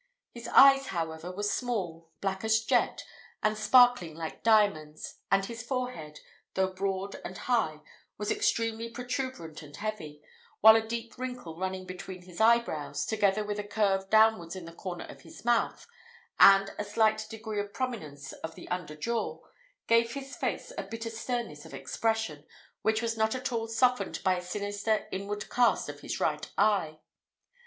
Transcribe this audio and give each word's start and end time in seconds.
His 0.33 0.47
eyes, 0.47 0.87
however, 0.87 1.31
were 1.31 1.43
small, 1.43 2.09
black 2.21 2.43
as 2.43 2.61
jet, 2.63 3.05
and 3.43 3.55
sparkling 3.55 4.15
like 4.15 4.41
diamonds; 4.41 5.17
and 5.29 5.45
his 5.45 5.61
forehead, 5.61 6.19
though 6.55 6.73
broad 6.73 7.21
and 7.23 7.37
high, 7.37 7.81
was 8.17 8.31
extremely 8.31 8.89
protuberant 8.89 9.61
and 9.61 9.75
heavy, 9.75 10.23
while 10.59 10.75
a 10.75 10.81
deep 10.81 11.19
wrinkle 11.19 11.55
running 11.55 11.85
between 11.85 12.23
his 12.23 12.41
eyebrows, 12.41 13.05
together 13.05 13.43
with 13.43 13.59
a 13.59 13.63
curve 13.63 14.09
downwards 14.09 14.55
in 14.55 14.65
the 14.65 14.73
corners 14.73 15.11
of 15.11 15.21
his 15.21 15.45
mouth, 15.45 15.85
and 16.39 16.71
a 16.79 16.83
slight 16.83 17.27
degree 17.29 17.59
of 17.59 17.71
prominence 17.71 18.31
of 18.33 18.55
the 18.55 18.67
under 18.69 18.95
jaw, 18.95 19.39
gave 19.85 20.13
his 20.13 20.35
face 20.35 20.73
a 20.79 20.83
bitter 20.83 21.11
sternness 21.11 21.63
of 21.63 21.75
expression, 21.75 22.43
which 22.81 23.03
was 23.03 23.17
not 23.17 23.35
at 23.35 23.51
all 23.51 23.67
softened 23.67 24.19
by 24.23 24.35
a 24.35 24.41
sinister 24.41 25.07
inward 25.11 25.47
cast 25.51 25.89
of 25.89 25.99
his 25.99 26.19
right 26.19 26.49
eye. 26.57 26.97